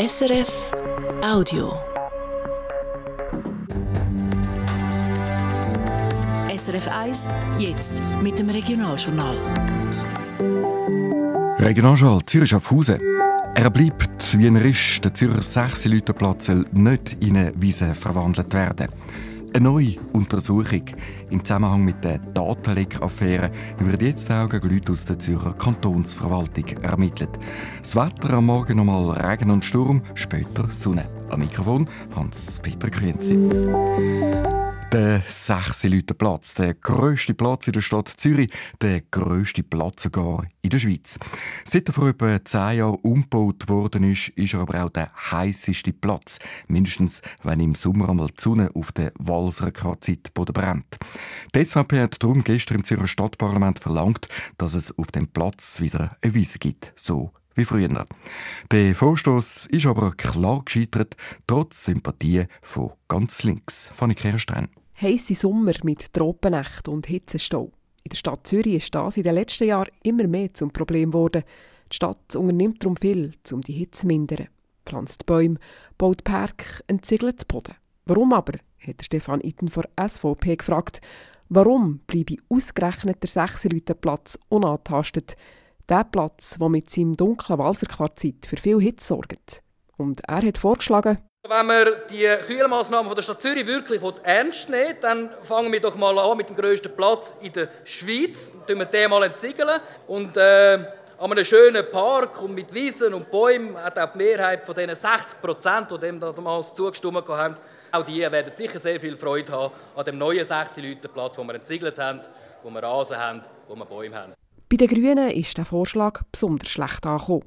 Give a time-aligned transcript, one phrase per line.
[0.00, 0.70] SRF
[1.24, 1.72] Audio.
[6.56, 7.26] SRF 1,
[7.58, 9.36] jetzt mit dem Regionaljournal.
[11.58, 13.00] Regionaljournal Zürich auf Hause.
[13.56, 15.04] Er bleibt, wie er ist.
[15.04, 18.86] Der Zürcher 6 Platz soll nicht in eine Wiese verwandelt werden.
[19.54, 20.82] Eine neue Untersuchung
[21.30, 27.30] im Zusammenhang mit der Datenleck-Affäre wird jetzt auch gegen Leute aus der Zürcher Kantonsverwaltung ermittelt.
[27.80, 31.04] Das Wetter am Morgen nochmal Regen und Sturm, später Sonne.
[31.30, 34.57] Am Mikrofon Hans-Peter Grünzi.
[34.92, 40.78] Der Sechse-Leute-Platz, der grösste Platz in der Stadt Zürich, der grösste Platz sogar in der
[40.78, 41.18] Schweiz.
[41.66, 45.92] Seit er vor etwa zehn Jahren umgebaut worden ist, ist er aber auch der heißeste
[45.92, 46.38] Platz.
[46.68, 50.98] Mindestens, wenn im Sommer einmal die Sonne auf der Walser Quarzitboden brennt.
[51.54, 56.16] Die SVP hat darum gestern im Zürcher Stadtparlament verlangt, dass es auf dem Platz wieder
[56.22, 56.94] eine Wiese gibt.
[56.96, 58.06] So wie früher.
[58.70, 61.16] Der Vorstoß ist aber klar gescheitert,
[61.46, 63.90] trotz Sympathie von ganz links.
[63.92, 64.68] Fanny Kehrstein.
[65.00, 67.72] Heisse Sommer mit Tropennächten und Hitzestau.
[68.04, 71.42] In der Stadt Zürich ist das in den letzten Jahren immer mehr zum Problem geworden.
[71.90, 74.48] Die Stadt unternimmt darum viel, um die Hitze zu mindern.
[74.86, 75.58] Pflanzt Bäume,
[75.98, 77.74] baut Park, entsiegelt Boden.
[78.06, 81.00] Warum aber, hat Stefan Itten von SVP gefragt,
[81.48, 85.36] warum bleibe ausgerechnet der Sechserleutenplatz unangetastet?
[85.88, 89.62] Der Platz, der mit seinem dunklen Walserquartit für viel Hitze sorgt.
[89.96, 95.30] Und er hat vorgeschlagen, wenn man die Kühlmaßnahmen der Stadt Zürich wirklich ernst nehmen dann
[95.42, 98.52] fangen wir doch mal an mit dem grössten Platz in der Schweiz.
[98.66, 99.80] Dann wir den mal entsiegeln.
[100.06, 100.74] Und äh,
[101.18, 104.94] an einem schönen Park und mit Wiesen und Bäumen hat auch die Mehrheit von diesen
[104.94, 107.54] 60 Prozent, die dem damals zugestimmt haben,
[107.92, 111.46] auch die werden sicher sehr viel Freude haben an dem neuen 6 Leute Platz, den
[111.46, 112.20] wir entsiegelt haben,
[112.62, 114.34] wo wir Rasen haben, wo wir Bäume haben.
[114.70, 117.44] Bei den Grünen ist der Vorschlag besonders schlecht angekommen.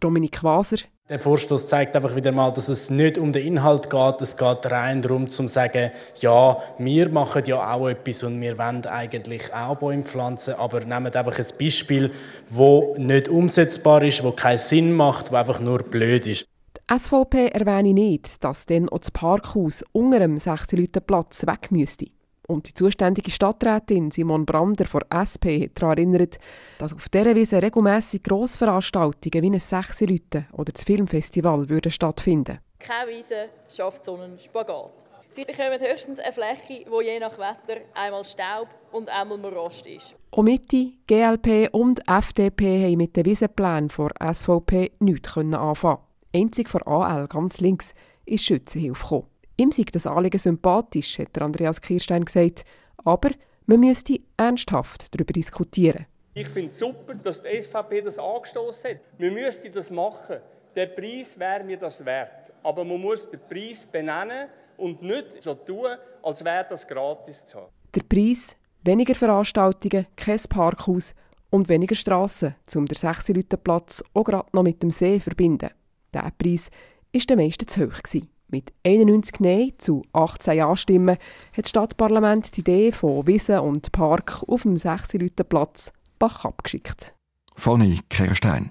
[0.00, 0.76] Dominik Waser.
[1.08, 4.22] Der Vorstoß zeigt einfach wieder mal, dass es nicht um den Inhalt geht.
[4.22, 5.90] Es geht rein darum, zu sagen,
[6.20, 11.12] ja, wir machen ja auch etwas und wir wollen eigentlich auch Bäume pflanzen, aber nehmen
[11.12, 12.12] einfach ein Beispiel,
[12.50, 16.46] wo nicht umsetzbar ist, wo keinen Sinn macht, wo einfach nur blöd ist.
[16.76, 22.06] Die SVP erwähne nicht, dass dann auch das Parkhaus unter dem 16 Platz weg müsste.
[22.50, 26.38] Und die zuständige Stadträtin Simon Brander von SP hat daran erinnert,
[26.78, 30.04] dass auf dieser Wiese regelmässig Grossveranstaltungen wie ein Sechse
[30.52, 34.92] oder das Filmfestival würden stattfinden Keine Wiese schafft so einen Spagat.
[35.28, 40.16] Sie bekommen höchstens eine Fläche, wo je nach Wetter einmal Staub und einmal Morast ist.
[40.32, 45.98] Auch Mitte, GLP und FDP haben mit den Wiesenplänen von SVP nichts anfangen
[46.34, 47.94] Einzig von AL ganz links
[48.26, 49.29] ist Schützenhilfe gekommen.
[49.60, 52.64] Ihm sei das Anliegen sympathisch, hat Andreas Kirstein gesagt,
[53.04, 53.32] aber
[53.66, 56.06] man müsste ernsthaft darüber diskutieren.
[56.32, 59.00] Ich finde es super, dass die SVP das angestoßen hat.
[59.18, 60.38] Wir müssten das machen.
[60.74, 62.50] Der Preis wäre mir das wert.
[62.62, 65.88] Aber man muss den Preis benennen und nicht so tun,
[66.22, 67.72] als wäre das gratis zu haben.
[67.94, 71.14] Der Preis, weniger Veranstaltungen, kein Parkhaus
[71.50, 73.26] und weniger Strassen, um den 6
[73.62, 75.68] Platz auch gerade noch mit dem See zu verbinden.
[76.14, 76.70] Dieser Preis
[77.12, 78.02] war den meisten zu hoch.
[78.02, 78.30] Gewesen.
[78.52, 81.18] Mit 91 Nein zu 18 Ja-Stimmen
[81.52, 85.12] hat das Stadtparlament die Idee von Wiese und Park auf dem 6
[85.48, 87.14] Platz Bach abgeschickt.
[87.54, 88.70] Fanny Kerstein.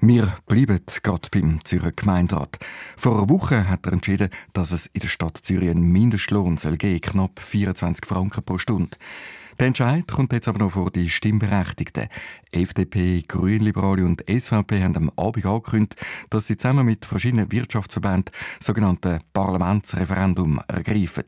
[0.00, 2.58] Wir bleiben gerade beim Zürcher Gemeinderat.
[2.96, 6.76] Vor einer Woche hat er entschieden, dass es in der Stadt Zürich einen Mindestlohn soll
[6.76, 8.96] geben, knapp 24 Franken pro Stunde.
[9.60, 12.08] Der Entscheid kommt jetzt aber noch vor die Stimmberechtigten.
[12.50, 15.96] FDP, Grünliberale und SVP haben am Abend angekündigt,
[16.30, 21.24] dass sie zusammen mit verschiedenen Wirtschaftsverbänden sogenannte Parlamentsreferendum ergreifen.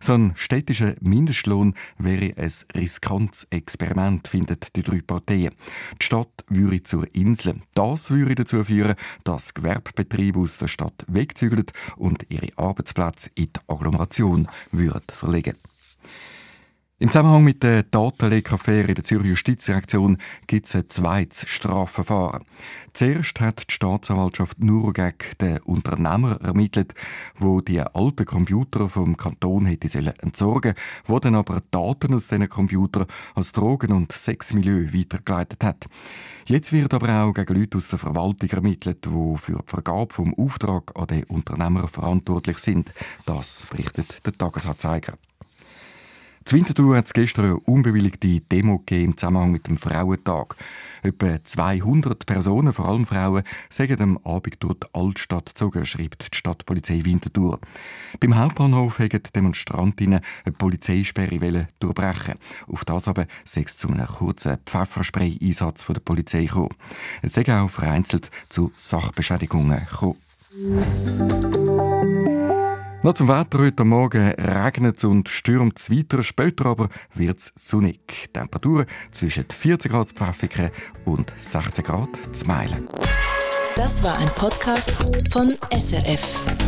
[0.00, 5.54] So ein städtischer Mindestlohn wäre ein riskantes Experiment, finden die drei Parteien.
[6.00, 7.60] Die Stadt würde zur Insel.
[7.74, 13.60] Das würde dazu führen, dass Gewerbebetriebe aus der Stadt wegzügeln und ihre Arbeitsplätze in die
[13.68, 15.54] Agglomeration würden verlegen
[17.02, 22.44] im Zusammenhang mit der Datenleck-Affäre in der Zürcher Justizdirektion gibt es ein zweites Strafverfahren.
[22.92, 26.94] Zuerst hat die Staatsanwaltschaft nur gegen den Unternehmer ermittelt,
[27.36, 33.06] wo die alten Computer vom Kanton hätte entsorgen wo dann aber Daten aus diesen Computern
[33.34, 35.86] als Drogen- und Sexmilieu weitergeleitet hat.
[36.46, 40.34] Jetzt wird aber auch gegen Leute aus der Verwaltung ermittelt, die für die Vergabe vom
[40.34, 42.92] Auftrag an den Unternehmer verantwortlich sind.
[43.26, 45.14] Das berichtet der Tagesanzeiger.
[46.44, 50.56] Zu Winterthur hat es gestern eine unbewilligte Demo im Zusammenhang mit dem Frauentag.
[51.02, 56.36] Etwa 200 Personen, vor allem Frauen, sagen am Abend durch die Altstadt gezogen, schreibt die
[56.36, 57.60] Stadtpolizei Winterthur.
[58.18, 62.34] Beim Hauptbahnhof haben Demonstrantinnen eine Polizeisperre durchbrechen.
[62.66, 66.74] Auf das aber sei es zu einem kurzen Pfefferspray-Einsatz der Polizei gekommen.
[67.22, 70.16] Es sei auch vereinzelt zu Sachbeschädigungen gekommen.
[73.04, 76.22] Noch zum Wetter heute Morgen regnet es und stürmt es weiter.
[76.22, 78.28] Später aber wird es sonnig.
[78.32, 80.70] Temperaturen zwischen 14 Grad zu Pfäffiken
[81.04, 82.88] und 16 Grad zu Meilen.
[83.74, 84.92] Das war ein Podcast
[85.32, 86.61] von SRF.